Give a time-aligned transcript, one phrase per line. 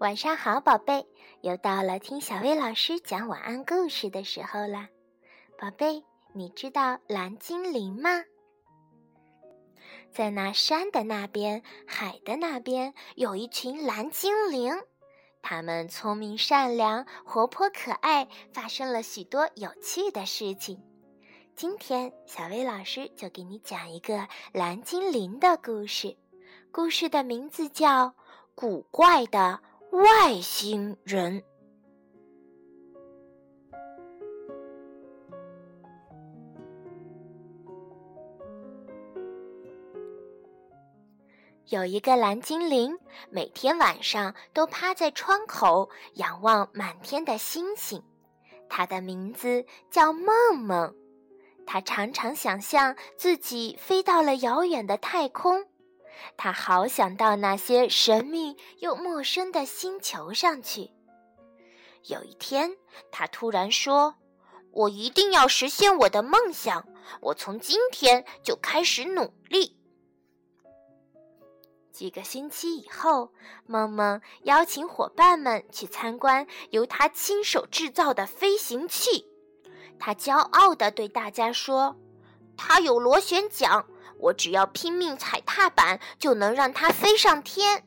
[0.00, 1.06] 晚上好，宝贝，
[1.42, 4.88] 又到了听小薇老师讲晚安故事的时候啦。
[5.58, 8.24] 宝贝，你知道蓝精灵吗？
[10.10, 14.72] 在那山的那边，海的那边，有一群蓝精灵，
[15.42, 20.89] 他们聪明善良，活泼可爱，发生了许多有趣的事情。
[21.60, 26.16] 今天，小薇老师就给你讲一个蓝精灵的故事，
[26.72, 28.06] 故事的名字叫
[28.54, 29.60] 《古怪的》。
[29.98, 31.44] 外星人。
[41.66, 42.98] 有一个蓝精灵，
[43.28, 48.02] 每天晚上都趴在窗口仰望满天的星星。
[48.66, 50.96] 他的名字叫梦梦。
[51.72, 55.68] 他常常想象自己飞到了遥远的太空。
[56.36, 60.90] 他好想到那些神秘又陌生的星球上去。
[62.06, 62.76] 有一天，
[63.12, 64.16] 他突然说
[64.74, 66.88] ：“我一定要实现我的梦想！
[67.20, 69.76] 我从今天就开始努力。”
[71.94, 73.32] 几个星期以后，
[73.66, 79.29] 梦梦邀请伙伴们去参观由他亲手制造的飞行器。
[80.00, 81.94] 他骄傲地对大家说
[82.56, 83.84] ：“他有螺旋桨。”
[84.18, 87.84] 我只要拼命踩踏板，就能让它飞上天。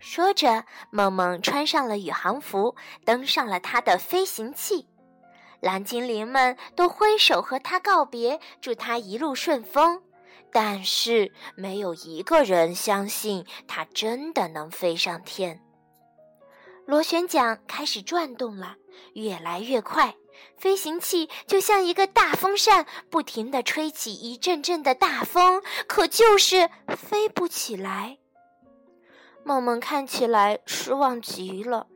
[0.00, 4.88] 说着，梦梦穿上了宇航服，登上了他的飞行器。
[5.60, 10.02] 蓝精灵们都挥手和他告别，祝他一路顺风。
[10.50, 15.62] 但是，没有一个人相信他真的能飞上天。
[16.84, 18.74] 螺旋桨开始转动了，
[19.12, 20.16] 越来越快。
[20.56, 28.18] 飞行器就像一个大风扇，不停地吹起一阵阵的大风，可就是飞不起来。
[29.44, 31.86] 梦梦看起来失望极了，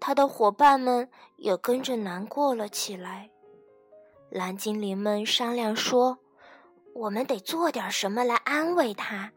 [0.00, 3.30] 他的伙伴们也跟着难过了起来。
[4.30, 6.18] 蓝精灵们商量说
[6.94, 9.32] ：“我们得做点什么来安慰他。”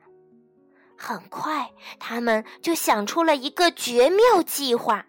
[0.98, 5.06] 很快，他们就想出了一个绝妙计划。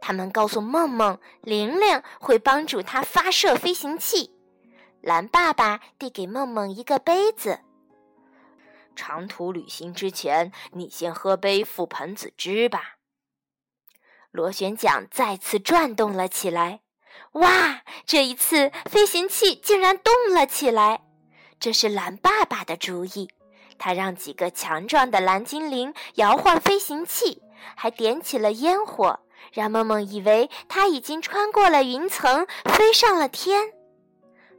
[0.00, 4.34] 他们告诉梦梦，玲玲会帮助他发射飞行器。
[5.00, 7.60] 蓝爸爸递给梦梦一个杯子。
[8.94, 12.96] 长途旅行之前，你先喝杯覆盆子汁吧。
[14.30, 16.80] 螺旋桨再次转动了起来。
[17.32, 17.82] 哇！
[18.04, 21.02] 这一次飞行器竟然动了起来。
[21.58, 23.30] 这是蓝爸爸的主意。
[23.78, 27.42] 他让几个强壮的蓝精灵摇晃飞行器，
[27.74, 29.20] 还点起了烟火。
[29.52, 33.72] 让梦梦以为他已经穿过了云层，飞上了天。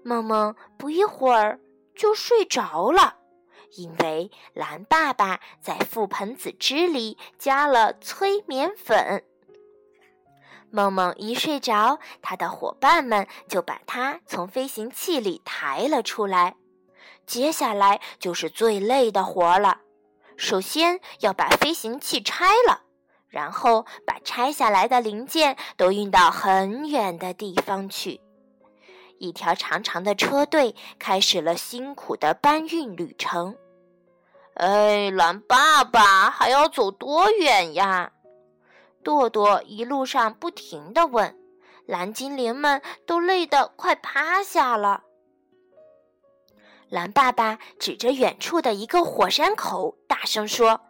[0.03, 1.59] 梦梦不一会儿
[1.95, 3.15] 就睡着了，
[3.75, 9.23] 因为蓝爸爸在覆盆子汁里加了催眠粉。
[10.69, 16.55] 梦梦一睡着，他的伙伴们就把他从飞行器里抬了出来。
[17.25, 19.79] 接下来就是最累的活了，
[20.37, 22.83] 首先要把飞行器拆了。
[23.27, 28.21] 然后把拆下来的零件都运到很远的地方去。
[29.19, 33.57] 一条长长的车队开始了辛苦的搬运旅程。
[34.53, 38.11] 哎，蓝爸爸还要走多远呀？
[39.03, 41.35] 朵朵一路上不停地问。
[41.85, 45.03] 蓝精灵们都累得快趴下了。
[46.89, 50.81] 蓝爸爸指着远处的一个火山口，大声说。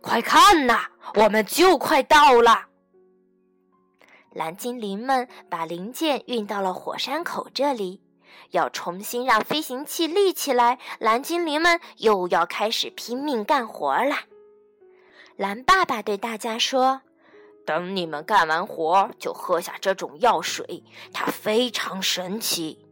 [0.00, 2.66] 快看呐，我们就快到了！
[4.32, 8.02] 蓝精灵们把零件运到了火山口这里，
[8.50, 10.78] 要重新让飞行器立起来。
[10.98, 14.14] 蓝精灵们又要开始拼命干活了。
[15.36, 17.00] 蓝爸爸对大家说
[17.64, 20.84] ：“等你们干完活，就喝下这种药水，
[21.14, 22.86] 它非常神奇。”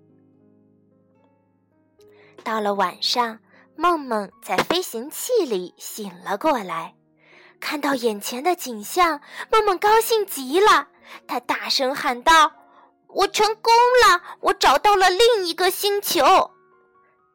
[2.43, 3.41] 到了晚上。
[3.77, 6.95] 梦梦在飞行器里醒了过来，
[7.65, 10.89] 看到眼前的景象，梦梦高兴极了。
[11.27, 12.53] 她大声喊道
[13.09, 13.73] ：“我成功
[14.05, 14.21] 了！
[14.41, 16.51] 我找到了另一个星球！”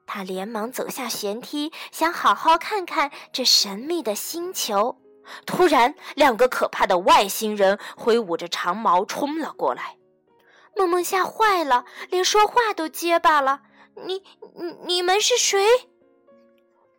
[0.05, 4.99] 她连忙走下舷梯，想好好看看这神秘的星球。
[5.47, 9.97] 突然，两个可怕的外星人挥舞着长矛冲了过来，
[10.75, 13.61] 梦梦吓坏了，连说话都结巴了。
[14.05, 14.23] “你、
[14.55, 15.59] 你、你们是谁？”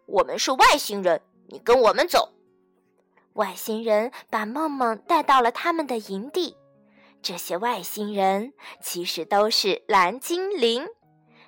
[0.07, 2.33] 我们是外星人，你跟我们走。
[3.35, 6.57] 外星人把梦梦带到了他们的营地。
[7.23, 10.87] 这些外星人其实都是蓝精灵，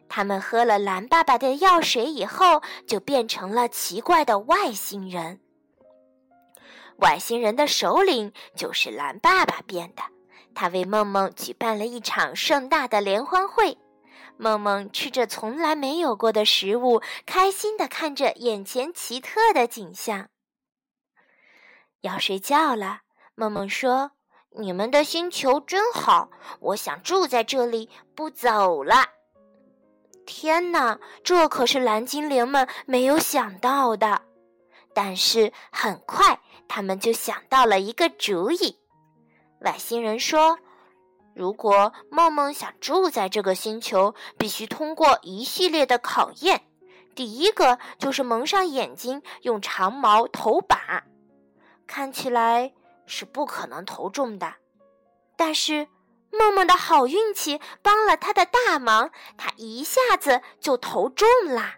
[0.09, 5.41] 他们喝了蓝爸爸的药水以后，就变成了奇怪的外星人。
[6.99, 10.03] 外星人的首领就是蓝爸爸变的。
[10.55, 13.79] 他为梦梦举办了一场盛大的联欢会。
[14.37, 20.29] 梦梦吃着从来没有过的食物，开心地看着眼前奇特的景象。
[22.03, 23.01] 要睡觉了，
[23.35, 24.13] 梦梦说
[24.59, 26.29] ：“你们的星球真好，
[26.61, 29.07] 我想住在这里，不走了。”
[30.27, 34.23] 天哪，这可是蓝精灵们没有想到的。
[34.95, 36.39] 但是很快，
[36.69, 38.79] 他们就想到了一个主意。
[39.61, 40.59] 外星人说。
[41.35, 46.61] 如果梦梦想住在这个星球，必须通过一系列的考验。
[47.15, 51.01] 第一个就是蒙上眼睛，用长矛投靶，
[51.87, 52.73] 看起来
[53.07, 54.55] 是不可能投中的。
[55.37, 55.89] 但是
[56.31, 61.77] 梦梦的好运气帮了他的大忙，他一下子就投中啦。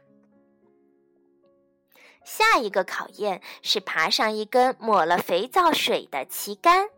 [2.24, 6.88] 下一个考验是爬上一根抹了肥皂水的旗杆。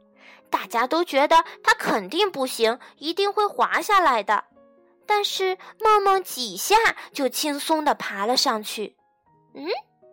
[0.48, 4.44] 大家都觉得他肯定不行，一定会滑下来的。
[5.04, 6.76] 但是梦梦几下
[7.12, 8.96] 就轻松地爬了上去。
[9.54, 9.66] 嗯，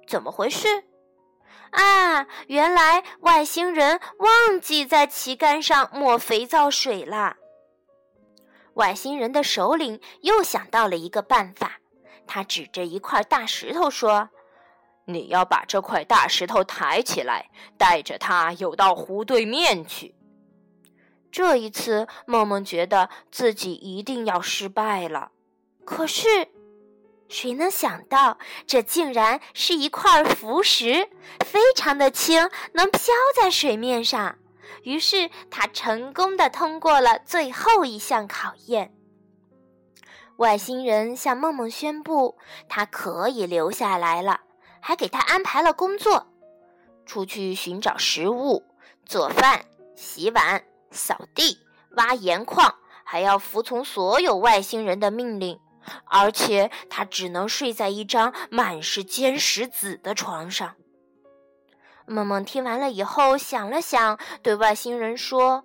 [0.08, 0.84] 怎么回事？
[1.74, 7.38] 啊，原来外星人忘记在旗杆上抹肥皂水了。
[8.76, 11.80] 外星人的首领又想到了一个办法，
[12.26, 14.30] 他指着一块大石头说
[15.06, 20.16] ：“你要把这块大石头抬起来，带着它游到湖对面去。”
[21.32, 25.32] 这一次，梦梦觉得自己一定要失败了。
[25.84, 26.48] 可是，
[27.28, 28.38] 谁能想到，
[28.68, 31.10] 这竟然是一块浮石，
[31.46, 33.02] 非常的轻，能飘
[33.36, 34.38] 在水面上。
[34.84, 38.94] 于是，他成功的通过了最后一项考验。
[40.38, 42.38] 外星人向梦梦宣布，
[42.68, 44.42] 他可以留下来了，
[44.80, 46.28] 还给他安排了工作：
[47.06, 48.64] 出去寻找食物、
[49.06, 49.66] 做饭、
[49.96, 50.64] 洗碗。
[50.96, 51.58] 扫地、
[51.96, 55.60] 挖盐矿，还要服从所有外星人的命令，
[56.06, 60.76] 而且他只能睡在一张满是尖石子的床上。
[62.06, 65.64] 梦梦听完了以后，想了想，对外星人说：“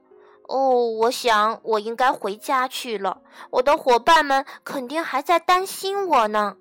[0.49, 0.71] 哦，
[1.01, 3.23] 我想我应该回家去了。
[3.51, 6.57] 我的伙伴们肯定还在担心我呢。”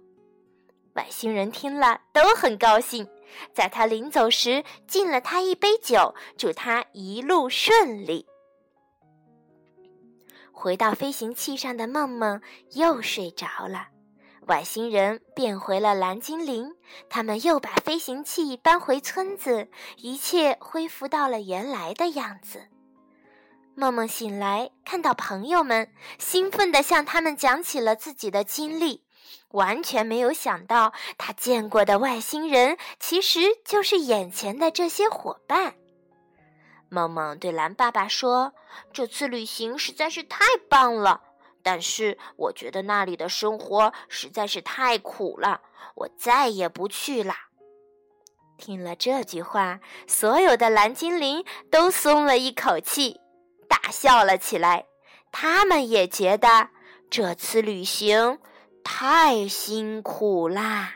[0.95, 3.07] 外星人听了都很高兴，
[3.53, 8.25] 在他临走时敬了他一杯酒，祝他一路顺利。
[10.59, 13.89] 回到飞行器上的梦梦又睡着了，
[14.47, 16.73] 外星人变回了蓝精灵，
[17.11, 22.69] 他们又把飞行器搬回村子，一切恢复到了原来的样子。
[23.75, 29.03] 梦梦醒来，看到朋友们，兴奋地向他们讲起了自己的经历，
[29.51, 35.75] 完全没有想到他见过的外星人其实就是眼前的这些伙伴。
[36.89, 38.53] 梦梦对蓝爸爸说
[38.93, 41.21] ：“这次旅行实在是太棒了，
[41.61, 45.61] 但是我觉得那里的生活实在是太苦了，
[45.95, 47.33] 我再也不去了。”
[48.57, 53.19] 听了这句话，所有的蓝精灵都松了一口气，
[53.67, 54.85] 大笑了起来。
[55.31, 56.69] 他们也觉得
[57.09, 58.39] 这次旅行
[58.83, 60.95] 太辛苦啦。